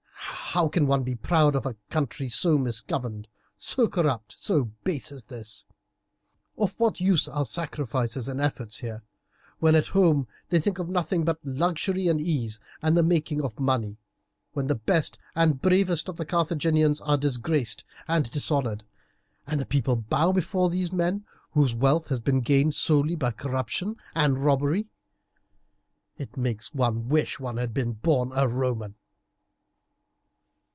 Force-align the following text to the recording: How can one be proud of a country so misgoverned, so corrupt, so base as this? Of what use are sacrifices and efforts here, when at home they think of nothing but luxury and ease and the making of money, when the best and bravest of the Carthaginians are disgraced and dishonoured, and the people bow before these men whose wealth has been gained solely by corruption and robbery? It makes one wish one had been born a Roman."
How 0.53 0.67
can 0.67 0.85
one 0.85 1.03
be 1.03 1.15
proud 1.15 1.55
of 1.55 1.65
a 1.65 1.77
country 1.89 2.27
so 2.27 2.57
misgoverned, 2.57 3.29
so 3.55 3.87
corrupt, 3.87 4.35
so 4.37 4.65
base 4.83 5.09
as 5.09 5.23
this? 5.23 5.63
Of 6.57 6.77
what 6.77 6.99
use 6.99 7.29
are 7.29 7.45
sacrifices 7.45 8.27
and 8.27 8.41
efforts 8.41 8.79
here, 8.79 9.01
when 9.59 9.75
at 9.75 9.87
home 9.87 10.27
they 10.49 10.59
think 10.59 10.77
of 10.77 10.89
nothing 10.89 11.23
but 11.23 11.39
luxury 11.45 12.09
and 12.09 12.19
ease 12.19 12.59
and 12.81 12.97
the 12.97 13.01
making 13.03 13.41
of 13.41 13.61
money, 13.61 13.95
when 14.51 14.67
the 14.67 14.75
best 14.75 15.17
and 15.35 15.61
bravest 15.61 16.09
of 16.09 16.17
the 16.17 16.25
Carthaginians 16.25 16.99
are 16.99 17.15
disgraced 17.17 17.85
and 18.05 18.29
dishonoured, 18.29 18.83
and 19.47 19.57
the 19.57 19.65
people 19.65 19.95
bow 19.95 20.33
before 20.33 20.69
these 20.69 20.91
men 20.91 21.23
whose 21.51 21.73
wealth 21.73 22.09
has 22.09 22.19
been 22.19 22.41
gained 22.41 22.73
solely 22.75 23.15
by 23.15 23.31
corruption 23.31 23.95
and 24.13 24.39
robbery? 24.43 24.87
It 26.17 26.35
makes 26.35 26.73
one 26.73 27.07
wish 27.07 27.39
one 27.39 27.55
had 27.55 27.73
been 27.73 27.93
born 27.93 28.33
a 28.35 28.49
Roman." 28.49 28.95